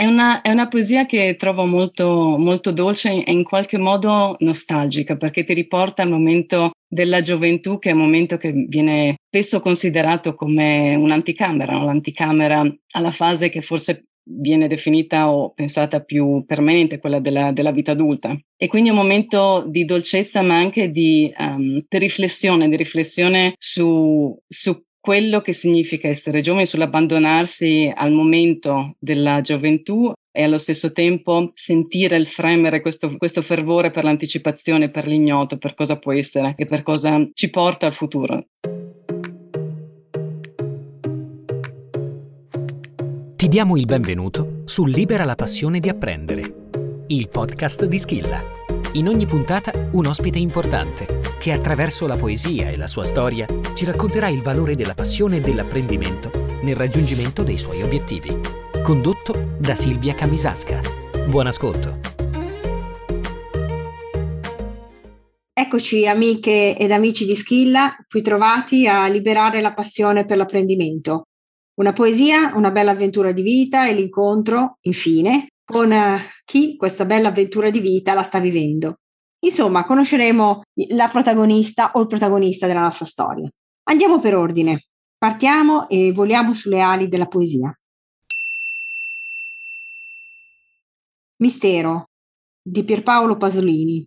[0.00, 5.18] È una, è una, poesia che trovo molto, molto dolce e in qualche modo nostalgica
[5.18, 10.34] perché ti riporta al momento della gioventù che è un momento che viene spesso considerato
[10.34, 11.84] come un'anticamera, no?
[11.84, 17.92] l'anticamera alla fase che forse viene definita o pensata più permanente, quella della, della vita
[17.92, 18.34] adulta.
[18.56, 24.34] E quindi un momento di dolcezza ma anche di, um, di riflessione, di riflessione su,
[24.48, 31.50] su quello che significa essere giovani, sull'abbandonarsi al momento della gioventù e allo stesso tempo
[31.54, 36.66] sentire il fremere, questo, questo, fervore per l'anticipazione, per l'ignoto, per cosa può essere e
[36.66, 38.46] per cosa ci porta al futuro.
[43.36, 46.42] Ti diamo il benvenuto su Libera la passione di apprendere,
[47.08, 52.76] il podcast di Schilla in ogni puntata un ospite importante che attraverso la poesia e
[52.76, 56.30] la sua storia ci racconterà il valore della passione e dell'apprendimento
[56.62, 58.38] nel raggiungimento dei suoi obiettivi.
[58.82, 60.82] Condotto da Silvia Camisasca.
[61.26, 61.98] Buon ascolto.
[65.50, 71.28] Eccoci amiche ed amici di Schilla, qui trovati a liberare la passione per l'apprendimento.
[71.80, 75.94] Una poesia, una bella avventura di vita e l'incontro, infine, con
[76.44, 78.96] chi questa bella avventura di vita la sta vivendo.
[79.42, 83.48] Insomma, conosceremo la protagonista o il protagonista della nostra storia.
[83.84, 84.84] Andiamo per ordine.
[85.16, 87.74] Partiamo e voliamo sulle ali della poesia.
[91.38, 92.10] Mistero
[92.62, 94.06] di Pierpaolo Pasolini.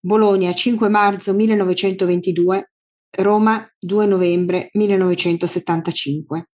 [0.00, 2.70] Bologna 5 marzo 1922,
[3.18, 6.48] Roma 2 novembre 1975.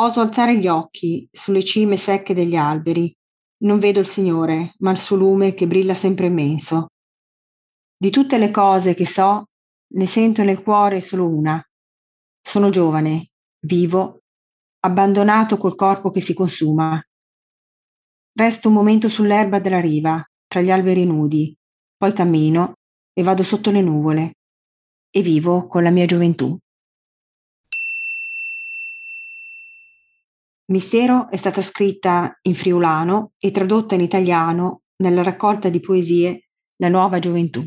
[0.00, 3.14] Oso alzare gli occhi sulle cime secche degli alberi.
[3.62, 6.88] Non vedo il Signore, ma il suo lume che brilla sempre immenso.
[7.96, 9.44] Di tutte le cose che so,
[9.94, 11.62] ne sento nel cuore solo una.
[12.40, 13.32] Sono giovane,
[13.66, 14.20] vivo,
[14.80, 17.02] abbandonato col corpo che si consuma.
[18.32, 21.54] Resto un momento sull'erba della riva, tra gli alberi nudi,
[21.96, 22.74] poi cammino
[23.12, 24.32] e vado sotto le nuvole
[25.10, 26.56] e vivo con la mia gioventù.
[30.70, 36.44] Mistero è stata scritta in friulano e tradotta in italiano nella raccolta di poesie
[36.76, 37.66] La nuova gioventù.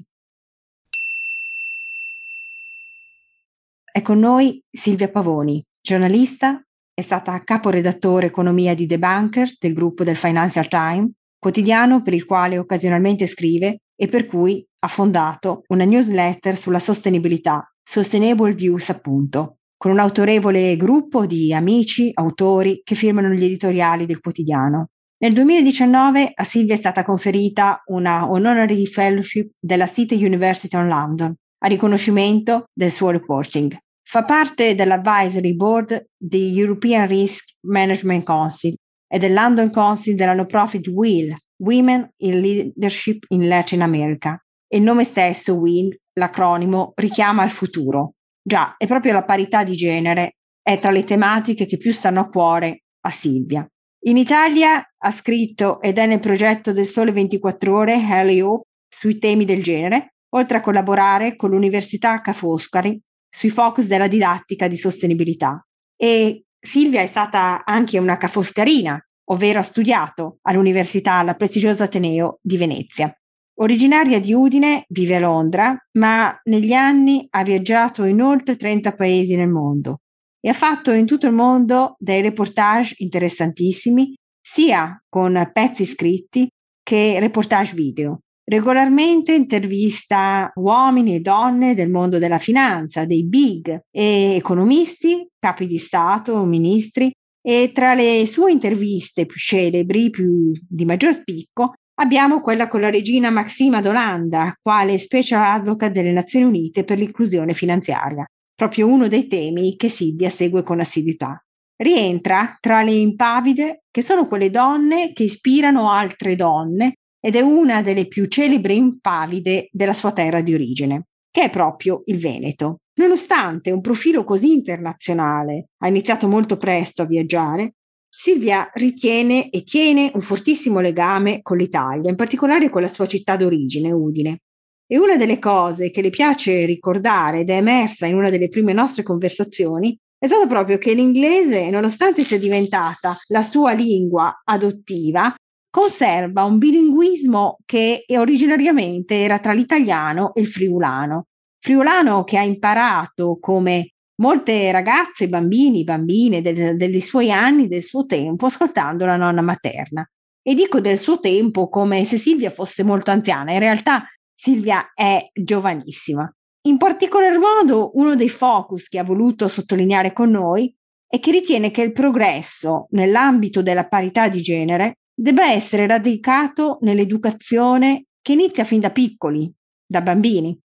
[3.83, 6.61] È con noi Silvia Pavoni, giornalista,
[6.93, 12.25] è stata caporedattore economia di The Banker del gruppo del Financial Times, quotidiano per il
[12.25, 19.57] quale occasionalmente scrive e per cui ha fondato una newsletter sulla sostenibilità, Sustainable Views appunto,
[19.83, 24.91] con un autorevole gruppo di amici, autori che firmano gli editoriali del quotidiano.
[25.17, 31.35] Nel 2019 a Silvia è stata conferita una honorary fellowship della City University of London
[31.57, 33.77] a riconoscimento del suo reporting.
[34.07, 40.45] Fa parte dell'advisory board di European Risk Management Council e del London Council della no
[40.45, 44.41] profit WIL, Women in Leadership in Latin America.
[44.69, 48.12] il nome stesso, WIL, l'acronimo, richiama al futuro,
[48.45, 52.29] Già, è proprio la parità di genere è tra le tematiche che più stanno a
[52.29, 53.65] cuore a Silvia.
[54.05, 59.45] In Italia ha scritto ed è nel progetto del Sole 24 Ore Helio sui temi
[59.45, 62.99] del genere, oltre a collaborare con l'Università Ca' Foscari
[63.29, 65.65] sui focus della didattica di sostenibilità.
[65.95, 68.99] E Silvia è stata anche una cafoscarina,
[69.31, 73.13] ovvero ha studiato all'Università alla prestigiosa Ateneo di Venezia.
[73.55, 79.35] Originaria di Udine, vive a Londra, ma negli anni ha viaggiato in oltre 30 paesi
[79.35, 79.99] nel mondo
[80.39, 86.47] e ha fatto in tutto il mondo dei reportage interessantissimi, sia con pezzi scritti
[86.81, 88.19] che reportage video.
[88.43, 96.43] Regolarmente intervista uomini e donne del mondo della finanza, dei big economisti, capi di Stato,
[96.43, 97.09] ministri
[97.41, 102.89] e tra le sue interviste più celebri, più di maggior spicco, Abbiamo quella con la
[102.89, 109.27] regina Maxima d'Olanda, quale special advocate delle Nazioni Unite per l'inclusione finanziaria, proprio uno dei
[109.27, 111.39] temi che Silvia segue con assiduità.
[111.75, 117.83] Rientra tra le impavide, che sono quelle donne che ispirano altre donne ed è una
[117.83, 122.77] delle più celebri impavide della sua terra di origine, che è proprio il Veneto.
[122.95, 127.73] Nonostante un profilo così internazionale, ha iniziato molto presto a viaggiare,
[128.15, 133.35] Silvia ritiene e tiene un fortissimo legame con l'Italia, in particolare con la sua città
[133.35, 134.37] d'origine, Udine.
[134.85, 138.71] E una delle cose che le piace ricordare ed è emersa in una delle prime
[138.71, 145.33] nostre conversazioni è stato proprio che l'inglese, nonostante sia diventata la sua lingua adottiva,
[145.69, 151.25] conserva un bilinguismo che originariamente era tra l'italiano e il friulano.
[151.59, 158.05] Friulano che ha imparato come molte ragazze, bambini, bambine del, dei suoi anni, del suo
[158.05, 160.07] tempo, ascoltando la nonna materna.
[160.41, 165.29] E dico del suo tempo come se Silvia fosse molto anziana, in realtà Silvia è
[165.33, 166.29] giovanissima.
[166.65, 170.73] In particolar modo, uno dei focus che ha voluto sottolineare con noi
[171.07, 178.05] è che ritiene che il progresso nell'ambito della parità di genere debba essere radicato nell'educazione
[178.21, 179.51] che inizia fin da piccoli,
[179.85, 180.57] da bambini.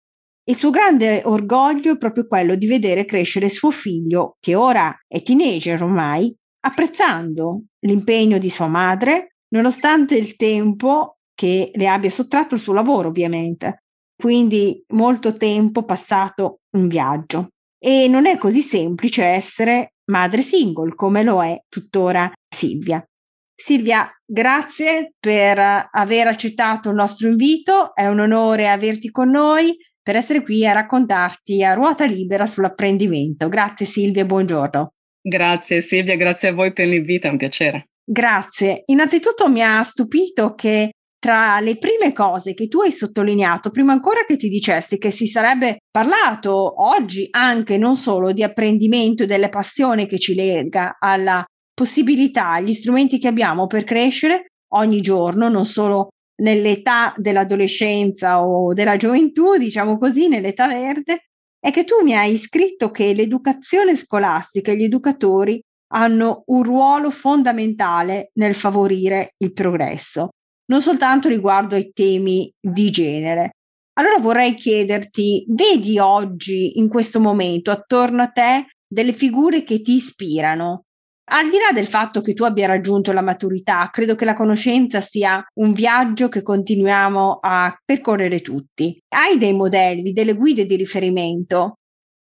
[0.48, 5.20] Il suo grande orgoglio è proprio quello di vedere crescere suo figlio, che ora è
[5.20, 12.60] teenager ormai, apprezzando l'impegno di sua madre, nonostante il tempo che le abbia sottratto il
[12.60, 13.82] suo lavoro, ovviamente.
[14.14, 17.48] Quindi molto tempo passato in viaggio.
[17.76, 23.04] E non è così semplice essere madre single come lo è tuttora Silvia.
[23.52, 30.14] Silvia, grazie per aver accettato il nostro invito, è un onore averti con noi per
[30.14, 33.48] essere qui a raccontarti a ruota libera sull'apprendimento.
[33.48, 34.92] Grazie Silvia, buongiorno.
[35.20, 37.88] Grazie Silvia, grazie a voi per l'invito, è un piacere.
[38.04, 38.84] Grazie.
[38.86, 44.24] Innanzitutto mi ha stupito che tra le prime cose che tu hai sottolineato, prima ancora
[44.24, 49.48] che ti dicessi che si sarebbe parlato oggi anche non solo di apprendimento e delle
[49.48, 51.44] passioni che ci lega alla
[51.74, 56.10] possibilità, agli strumenti che abbiamo per crescere ogni giorno, non solo
[56.42, 61.26] nell'età dell'adolescenza o della gioventù, diciamo così, nell'età verde,
[61.58, 65.60] è che tu mi hai scritto che l'educazione scolastica e gli educatori
[65.92, 70.30] hanno un ruolo fondamentale nel favorire il progresso,
[70.66, 73.52] non soltanto riguardo ai temi di genere.
[73.98, 79.94] Allora vorrei chiederti, vedi oggi, in questo momento, attorno a te, delle figure che ti
[79.94, 80.84] ispirano,
[81.28, 85.00] al di là del fatto che tu abbia raggiunto la maturità, credo che la conoscenza
[85.00, 88.98] sia un viaggio che continuiamo a percorrere tutti.
[89.08, 91.78] Hai dei modelli, delle guide di riferimento?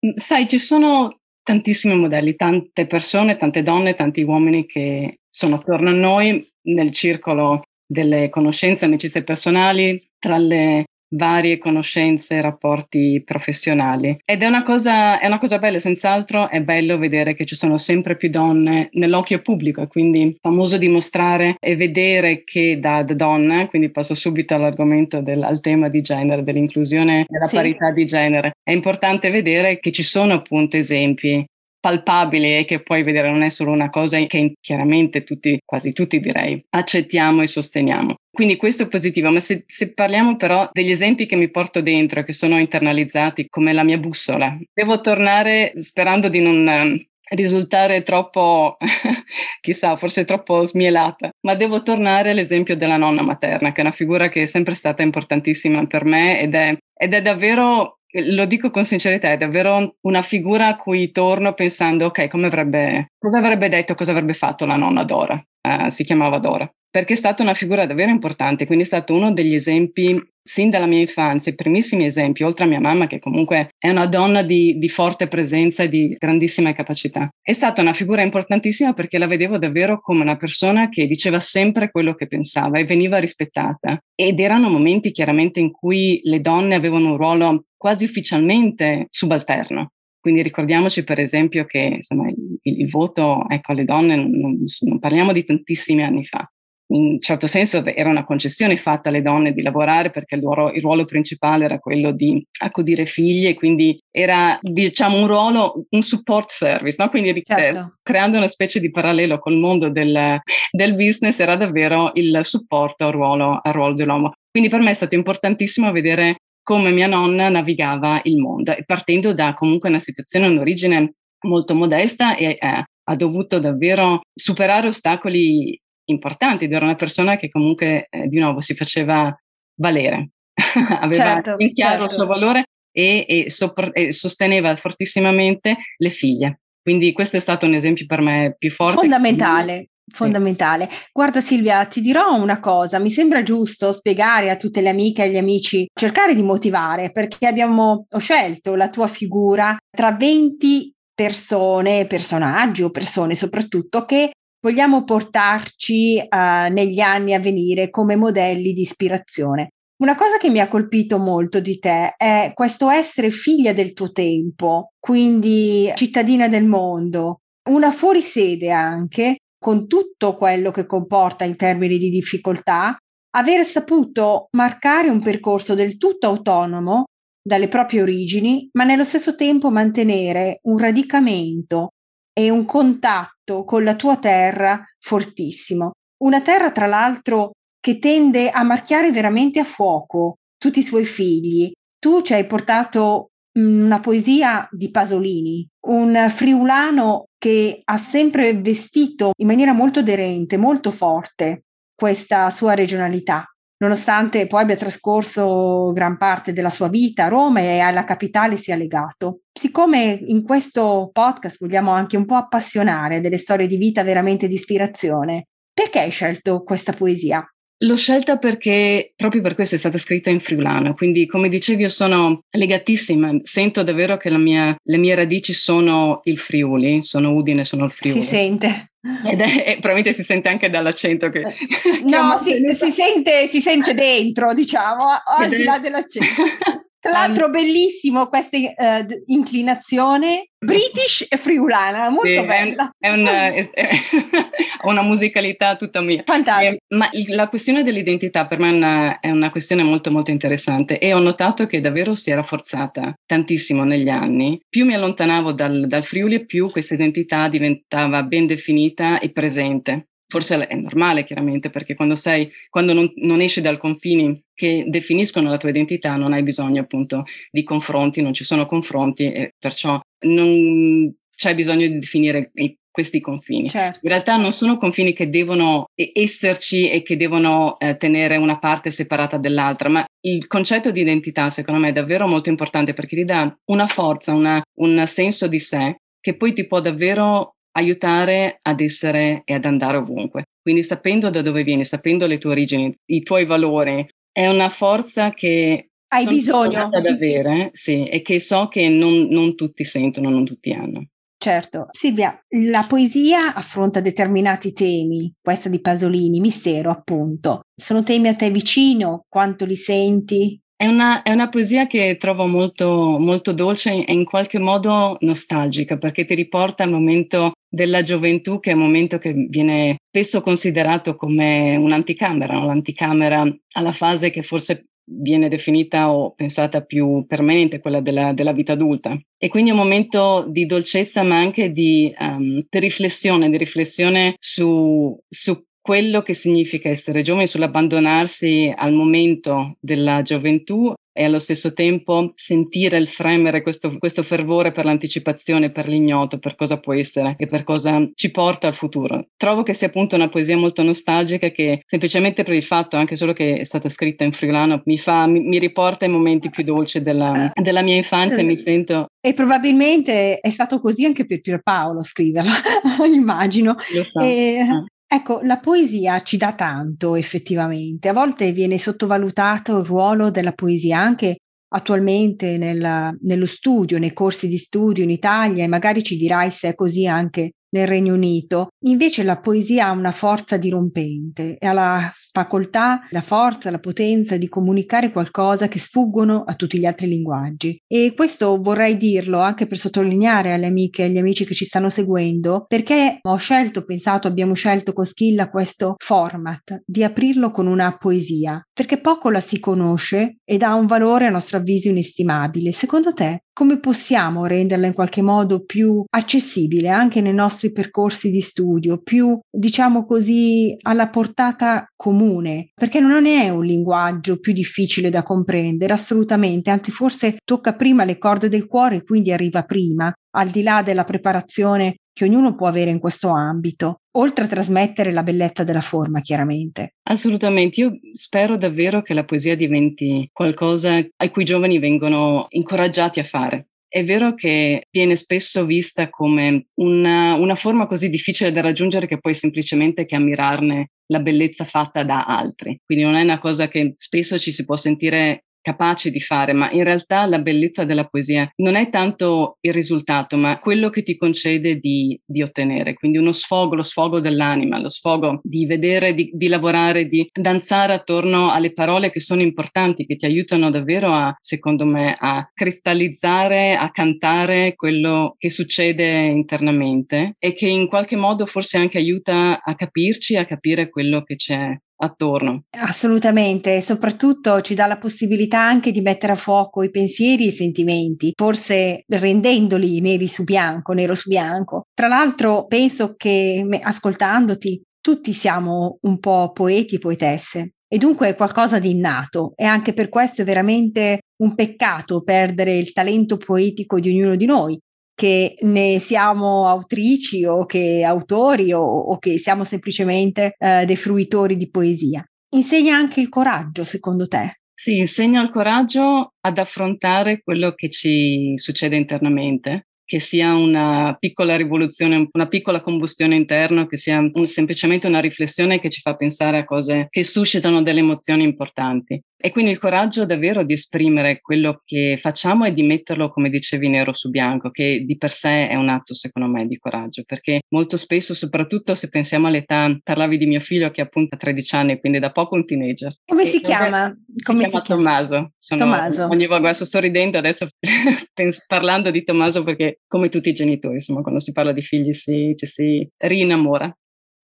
[0.06, 5.89] Mm, sai, ci sono tantissimi modelli, tante persone, tante donne, tanti uomini che sono attorno
[5.89, 10.86] a noi nel circolo delle conoscenze, amicizie personali, tra le
[11.16, 14.18] varie conoscenze e rapporti professionali.
[14.24, 17.78] Ed è una, cosa, è una cosa bella, senz'altro è bello vedere che ci sono
[17.78, 23.68] sempre più donne nell'occhio pubblico e quindi famoso dimostrare e vedere che da, da donna,
[23.68, 27.56] quindi passo subito all'argomento del, al tema di genere, dell'inclusione della sì.
[27.56, 31.46] parità di genere, è importante vedere che ci sono appunto esempi
[31.86, 36.20] palpabili e che puoi vedere non è solo una cosa che chiaramente tutti, quasi tutti
[36.20, 38.16] direi, accettiamo e sosteniamo.
[38.32, 42.24] Quindi questo è positivo, ma se, se, parliamo però degli esempi che mi porto dentro,
[42.24, 47.06] che sono internalizzati come la mia bussola, devo tornare sperando di non ehm,
[47.36, 48.78] risultare troppo,
[49.62, 54.28] chissà, forse troppo smielata, ma devo tornare all'esempio della nonna materna, che è una figura
[54.30, 58.86] che è sempre stata importantissima per me ed è, ed è davvero lo dico con
[58.86, 63.96] sincerità, è davvero una figura a cui torno pensando, ok, come avrebbe, come avrebbe detto,
[63.96, 65.42] cosa avrebbe fatto la nonna Dora?
[65.62, 69.33] Uh, si chiamava Dora, perché è stata una figura davvero importante, quindi è stato uno
[69.33, 73.68] degli esempi, sin dalla mia infanzia, i primissimi esempi, oltre a mia mamma che comunque
[73.77, 77.27] è una donna di, di forte presenza e di grandissime capacità.
[77.42, 81.92] È stata una figura importantissima perché la vedevo davvero come una persona che diceva sempre
[81.92, 84.00] quello che pensava e veniva rispettata.
[84.15, 89.89] Ed erano momenti chiaramente in cui le donne avevano un ruolo quasi ufficialmente subalterno.
[90.21, 94.97] Quindi ricordiamoci per esempio che insomma, il, il, voto ecco, alle donne non, non, non,
[94.97, 96.49] parliamo di tantissimi anni fa.
[96.87, 100.71] In un certo senso era una concessione fatta alle donne di lavorare perché il, loro,
[100.71, 106.01] il ruolo principale era quello di accudire figli e quindi era diciamo un ruolo, un
[106.04, 107.09] support service, no?
[107.09, 107.95] quindi certo.
[108.04, 110.39] creando una specie di parallelo col mondo del,
[110.71, 114.33] del business era davvero il supporto al ruolo, al ruolo dell'uomo.
[114.51, 119.54] Quindi per me è stato importantissimo vedere come mia nonna navigava il mondo, partendo da
[119.54, 121.13] comunque una situazione in origine
[121.45, 127.50] molto modesta e eh, ha dovuto davvero superare ostacoli importanti ed era una persona che
[127.50, 129.35] comunque eh, di nuovo si faceva
[129.80, 130.31] valere,
[131.02, 132.06] aveva certo, in chiaro certo.
[132.06, 136.59] il suo valore e, e, sopra- e sosteneva fortissimamente le figlie.
[136.81, 138.97] Quindi questo è stato un esempio per me più forte.
[138.97, 140.88] Fondamentale, Fondamentale.
[141.12, 145.28] Guarda Silvia, ti dirò una cosa, mi sembra giusto spiegare a tutte le amiche e
[145.28, 152.06] agli amici, cercare di motivare, perché abbiamo, ho scelto la tua figura tra 20 persone,
[152.06, 154.31] personaggi o persone soprattutto che
[154.66, 159.74] vogliamo portarci uh, negli anni a venire come modelli di ispirazione.
[159.98, 164.12] Una cosa che mi ha colpito molto di te è questo essere figlia del tuo
[164.12, 172.00] tempo, quindi cittadina del mondo, una fuorisede anche, con tutto quello che comporta in termini
[172.00, 172.98] di difficoltà,
[173.38, 177.04] aver saputo marcare un percorso del tutto autonomo
[177.40, 181.90] dalle proprie origini, ma nello stesso tempo mantenere un radicamento
[182.37, 185.92] e un contatto con la tua terra fortissimo.
[186.23, 191.71] Una terra, tra l'altro, che tende a marchiare veramente a fuoco tutti i suoi figli.
[191.97, 199.47] Tu ci hai portato una poesia di Pasolini, un friulano che ha sempre vestito in
[199.47, 201.61] maniera molto aderente, molto forte
[201.95, 203.45] questa sua regionalità,
[203.78, 208.76] nonostante poi abbia trascorso gran parte della sua vita a Roma e alla capitale sia
[208.76, 209.42] legato.
[209.52, 214.56] Siccome in questo podcast vogliamo anche un po' appassionare delle storie di vita veramente di
[214.56, 217.46] ispirazione, perché hai scelto questa poesia?
[217.80, 221.90] L'ho scelta perché proprio per questo è stata scritta in friulano, quindi come dicevi io
[221.90, 227.84] sono legatissima, sento davvero che mia, le mie radici sono il Friuli, sono Udine, sono
[227.84, 228.22] il Friuli.
[228.22, 228.92] Si sente.
[229.24, 231.42] Ed è, e probabilmente si sente anche dall'accento che...
[232.06, 236.42] no, che si, si, sente, si sente dentro, diciamo, al di là dell'accento.
[237.06, 242.90] Tra l'altro bellissimo questa uh, inclinazione british e friulana, molto sì, bella.
[242.97, 246.24] È, un, è, è una musicalità tutta mia.
[246.26, 246.74] Fantastico.
[246.74, 250.97] Eh, ma la questione dell'identità per me è una, è una, questione molto molto interessante
[250.97, 254.59] e ho notato che davvero si è rafforzata tantissimo negli anni.
[254.68, 260.07] Più mi allontanavo dal, dal Friuli più questa identità diventava ben definita e presente.
[260.28, 265.50] Forse è normale, chiaramente, perché quando sei, quando non, non esci dai confini che definiscono
[265.50, 270.00] la tua identità, non hai bisogno appunto di confronti, non ci sono confronti e perciò
[270.26, 273.68] non c'è bisogno di definire i, questi confini.
[273.68, 274.00] Certo.
[274.04, 278.90] In realtà non sono confini che devono esserci e che devono eh, tenere una parte
[278.90, 283.26] separata dall'altra, ma il concetto di identità secondo me è davvero molto importante perché ti
[283.26, 288.80] dà una forza, una, un senso di sé che poi ti può davvero aiutare ad
[288.80, 290.44] essere e ad andare ovunque.
[290.62, 295.30] Quindi sapendo da dove vieni, sapendo le tue origini, i tuoi valori, è una forza
[295.30, 300.44] che hai bisogno ad avere, sì, e che so che non, non tutti sentono, non
[300.44, 301.07] tutti hanno.
[301.37, 301.87] Certo.
[301.92, 307.61] Silvia, la poesia affronta determinati temi, questa di Pasolini, mistero appunto.
[307.73, 309.23] Sono temi a te vicino?
[309.30, 310.59] Quanto li senti?
[310.78, 315.98] È una, è una, poesia che trovo molto, molto dolce e in qualche modo nostalgica
[315.98, 321.16] perché ti riporta al momento della gioventù che è un momento che viene spesso considerato
[321.16, 322.66] come un'anticamera, no?
[322.66, 328.74] l'anticamera alla fase che forse viene definita o pensata più permanente, quella della, della vita
[328.74, 329.18] adulta.
[329.38, 334.36] E quindi è un momento di dolcezza ma anche di, um, di riflessione, di riflessione
[334.40, 341.73] su, su quello che significa essere giovani, sull'abbandonarsi al momento della gioventù e allo stesso
[341.73, 347.35] tempo sentire il fremere, questo, questo, fervore per l'anticipazione, per l'ignoto, per cosa può essere
[347.37, 349.27] e per cosa ci porta al futuro.
[349.37, 353.31] Trovo che sia appunto una poesia molto nostalgica che semplicemente per il fatto anche solo
[353.31, 356.99] che è stata scritta in friulano mi, fa, mi, mi riporta ai momenti più dolci
[357.04, 359.06] della, della mia infanzia e mi sento...
[359.21, 362.54] E probabilmente è stato così anche per Pierpaolo scriverla,
[363.13, 363.75] immagino.
[363.80, 364.19] So.
[364.19, 364.83] E, ah.
[365.07, 371.00] Ecco, la poesia ci dà tanto effettivamente, a volte viene sottovalutato il ruolo della poesia
[371.00, 371.38] anche
[371.69, 376.69] attualmente nella, nello studio, nei corsi di studio in Italia e magari ci dirai se
[376.69, 378.69] è così anche nel Regno Unito.
[378.86, 384.38] Invece la poesia ha una forza dirompente e ha la facoltà, la forza, la potenza
[384.38, 387.81] di comunicare qualcosa che sfuggono a tutti gli altri linguaggi.
[387.88, 391.90] E questo vorrei dirlo anche per sottolineare alle amiche e agli amici che ci stanno
[391.90, 397.95] seguendo, perché ho scelto, pensato, abbiamo scelto con Schilla questo format di aprirlo con una
[397.98, 402.74] poesia, perché poco la si conosce ed ha un valore a nostro avviso inestimabile.
[402.74, 408.42] Secondo te, come possiamo renderla in qualche modo più accessibile anche nei nostri percorsi di
[408.42, 412.71] studio, più, diciamo così, alla portata comune?
[412.76, 418.18] Perché non è un linguaggio più difficile da comprendere, assolutamente, anzi forse tocca prima le
[418.18, 422.92] corde del cuore quindi arriva prima, al di là della preparazione che ognuno può avere
[422.92, 426.95] in questo ambito, oltre a trasmettere la bellezza della forma, chiaramente.
[427.10, 433.19] Assolutamente, io spero davvero che la poesia diventi qualcosa a cui i giovani vengono incoraggiati
[433.19, 433.68] a fare.
[433.86, 439.19] È vero che viene spesso vista come una, una forma così difficile da raggiungere che
[439.19, 442.80] poi semplicemente che ammirarne la bellezza fatta da altri.
[442.86, 446.69] Quindi non è una cosa che spesso ci si può sentire capaci di fare, ma
[446.69, 451.18] in realtà la bellezza della poesia non è tanto il risultato, ma quello che ti
[451.18, 456.30] concede di, di ottenere, quindi uno sfogo, lo sfogo dell'anima, lo sfogo di vedere, di,
[456.31, 461.36] di, lavorare, di danzare attorno alle parole che sono importanti, che ti aiutano davvero a,
[461.40, 468.45] secondo me, a cristallizzare, a cantare quello che succede internamente e che in qualche modo
[468.45, 472.64] forse anche aiuta a capirci, a capire quello che c'è attorno.
[472.80, 477.52] Assolutamente, soprattutto ci dà la possibilità anche di mettere a fuoco i pensieri e i
[477.52, 481.83] sentimenti, forse rendendoli neri su bianco, nero su bianco.
[481.94, 488.35] Tra l'altro penso che ascoltandoti tutti siamo un po' poeti e poetesse e dunque è
[488.35, 493.99] qualcosa di innato e anche per questo è veramente un peccato perdere il talento poetico
[493.99, 494.80] di ognuno di noi,
[495.16, 501.56] che ne siamo autrici o che autori o, o che siamo semplicemente eh, dei fruitori
[501.56, 502.24] di poesia.
[502.50, 504.60] Insegna anche il coraggio, secondo te?
[504.74, 511.57] Sì, insegna il coraggio ad affrontare quello che ci succede internamente che sia una piccola
[511.57, 516.60] rivoluzione, una piccola combustione interna, che sia un, semplicemente una riflessione che ci fa pensare
[516.60, 519.21] a cose che suscitano delle emozioni importanti.
[519.38, 523.89] E quindi il coraggio davvero di esprimere quello che facciamo e di metterlo, come dicevi,
[523.89, 527.62] nero su bianco, che di per sé è un atto, secondo me, di coraggio, perché
[527.69, 532.00] molto spesso, soprattutto se pensiamo all'età, parlavi di mio figlio che appunto ha 13 anni,
[532.00, 533.13] quindi da poco un teenager.
[533.26, 534.15] Come si chiama?
[534.34, 535.52] Si come chiama si Tommaso.
[535.58, 536.28] Sono, Tommaso.
[536.28, 537.67] Ogni volta sto ridendo adesso
[538.67, 542.54] parlando di Tommaso perché come tutti i genitori, insomma, quando si parla di figli si,
[542.56, 543.93] ci si rinnamora.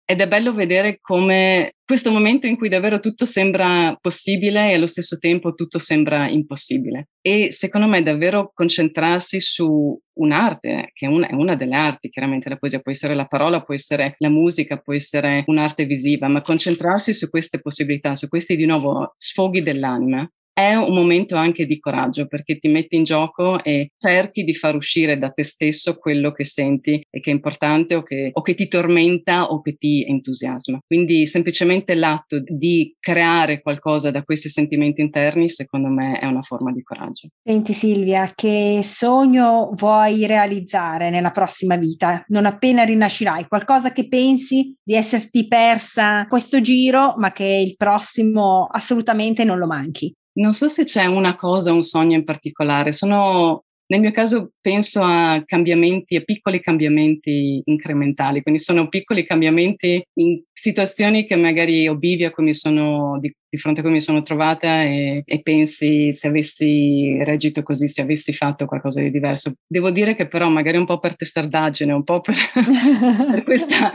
[0.03, 4.86] Ed è bello vedere come questo momento in cui davvero tutto sembra possibile e allo
[4.86, 7.10] stesso tempo tutto sembra impossibile.
[7.22, 12.50] E secondo me davvero concentrarsi su un'arte, che è una, è una delle arti, chiaramente
[12.50, 16.41] la poesia può essere la parola, può essere la musica, può essere un'arte visiva, ma
[16.41, 21.79] concentrarsi su queste possibilità, su questi di nuovo sfoghi dell'anima, è un momento anche di
[21.79, 26.31] coraggio perché ti metti in gioco e cerchi di far uscire da te stesso quello
[26.31, 30.05] che senti e che è importante o che, o che ti tormenta o che ti
[30.08, 30.79] entusiasma.
[30.86, 36.72] Quindi semplicemente l'atto di creare qualcosa da questi sentimenti interni, secondo me, è una forma
[36.72, 37.29] di coraggio.
[37.43, 42.24] Senti Silvia, che sogno vuoi realizzare nella prossima vita?
[42.27, 48.67] Non appena rinascirai, qualcosa che pensi di esserti persa questo giro, ma che il prossimo
[48.70, 50.13] assolutamente non lo manchi?
[50.34, 52.94] Non so se c'è una cosa, un sogno in particolare.
[52.94, 60.02] Sono, nel mio caso penso a cambiamenti, a piccoli cambiamenti incrementali, quindi sono piccoli cambiamenti
[60.20, 64.00] in situazioni che magari obivi a cui mi sono, di, di fronte a cui mi
[64.00, 69.54] sono trovata e, e, pensi se avessi reagito così, se avessi fatto qualcosa di diverso.
[69.65, 72.36] Devo dire che però magari un po' per testardaggine, un po' per,
[73.32, 73.91] per questa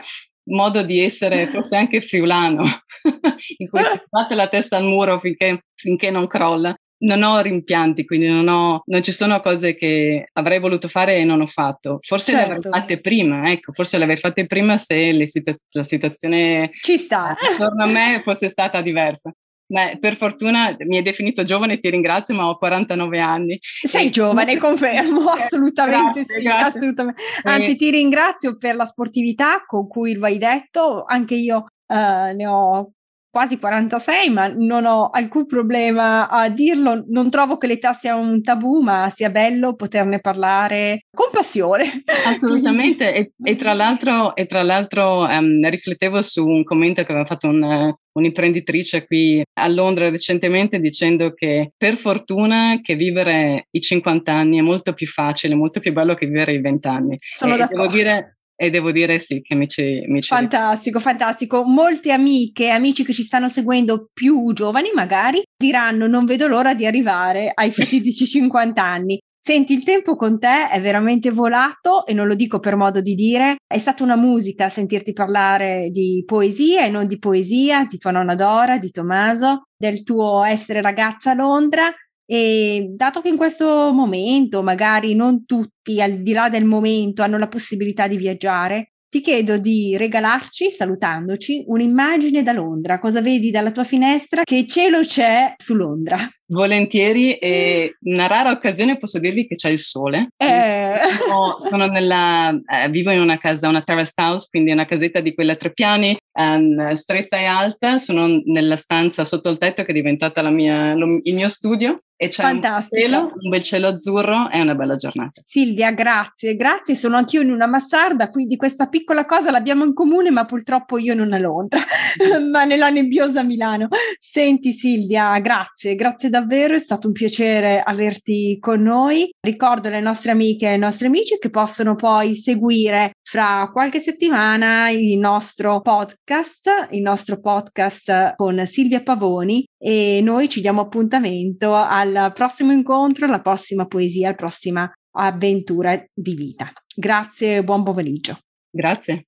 [0.47, 2.65] modo di essere forse anche friulano,
[3.59, 6.77] in cui si batte la testa al muro finché, finché non crolla.
[6.99, 11.25] Non ho rimpianti, quindi non, ho, non, ci sono cose che avrei voluto fare e
[11.25, 11.99] non ho fatto.
[12.01, 12.39] Forse certo.
[12.39, 12.79] le avrei certo.
[12.79, 17.37] fatte prima, ecco, forse le avrei fatte prima se situ- la situazione ci sta.
[17.39, 19.31] attorno a me fosse stata diversa.
[19.69, 23.59] Beh, per fortuna mi hai definito giovane, ti ringrazio, ma ho 49 anni.
[23.61, 24.11] Sei e...
[24.11, 26.79] giovane, confermo, assolutamente grazie, sì, grazie.
[26.79, 27.23] assolutamente.
[27.43, 31.95] Anzi, ti ringrazio per la sportività con cui lo hai detto, anche io uh,
[32.35, 32.93] ne ho
[33.37, 37.05] quasi 46, ma non ho alcun problema a dirlo.
[37.09, 42.03] Non trovo che l'età sia un tabù, ma sia bello poterne parlare con passione.
[42.25, 43.13] Assolutamente.
[43.13, 47.49] e, e, tra l'altro, e tra l'altro um, riflettevo su un commento che aveva fatto
[47.49, 54.57] un, un'imprenditrice qui a Londra recentemente dicendo che per fortuna che vivere i 50 anni
[54.57, 57.19] è molto più facile, molto più bello che vivere i 20 anni.
[57.21, 57.83] Sono e d'accordo.
[57.83, 61.63] Devo dire, e devo dire sì che mi ci, mi ci Fantastico, fantastico.
[61.65, 66.75] Molte amiche e amici che ci stanno seguendo più giovani magari diranno non vedo l'ora
[66.75, 69.19] di arrivare ai fatidici 50 anni.
[69.47, 73.15] Senti, il tempo con te è veramente volato e non lo dico per modo di
[73.15, 78.11] dire, è stata una musica sentirti parlare di poesia e non di poesia, di tua
[78.11, 81.95] nonna Dora, di Tommaso, del tuo essere ragazza a Londra
[82.27, 87.39] e dato che in questo momento magari non tutti, al di là del momento, hanno
[87.39, 92.99] la possibilità di viaggiare, ti chiedo di regalarci, salutandoci, un'immagine da Londra.
[92.99, 94.43] Cosa vedi dalla tua finestra?
[94.43, 96.19] Che cielo c'è su Londra?
[96.49, 100.31] Volentieri e una rara occasione posso dirvi che c'è il sole.
[100.37, 100.95] Eh.
[101.19, 105.35] Sono, sono nella, eh, vivo in una casa, una terrace house, quindi una casetta di
[105.35, 107.99] quelle a tre piani, um, stretta e alta.
[107.99, 112.29] Sono nella stanza sotto il tetto che è diventata mia, lo, il mio studio e
[112.29, 115.43] c'è un, cielo, un bel cielo azzurro e una bella giornata.
[115.45, 116.95] Silvia, grazie, grazie.
[116.95, 121.15] Sono anch'io in una massarda, quindi questa piccola cosa l'abbiamo in comune, ma purtroppo io
[121.15, 121.81] non a Londra,
[122.51, 123.89] ma nella nebbiosa Milano.
[124.19, 129.31] Senti Silvia, grazie, grazie davvero, è stato un piacere averti con noi.
[129.41, 134.91] Ricordo alle nostre amiche e ai nostri amici che possono poi seguire fra qualche settimana
[134.91, 142.33] il nostro podcast, il nostro podcast con Silvia Pavoni e noi ci diamo appuntamento al
[142.35, 146.71] prossimo incontro, alla prossima poesia, alla prossima avventura di vita.
[146.95, 148.37] Grazie buon pomeriggio.
[148.71, 149.27] Grazie.